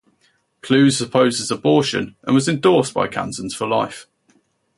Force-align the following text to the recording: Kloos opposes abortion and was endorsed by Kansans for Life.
Kloos 0.63 0.99
opposes 0.99 1.51
abortion 1.51 2.15
and 2.23 2.33
was 2.33 2.49
endorsed 2.49 2.91
by 2.91 3.07
Kansans 3.07 3.53
for 3.53 3.67
Life. 3.67 4.07